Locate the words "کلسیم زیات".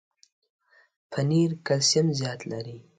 1.67-2.41